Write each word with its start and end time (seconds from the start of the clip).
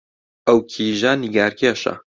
ئەو 0.47 0.57
کیژە 0.71 1.11
نیگارکێشە 1.21 1.93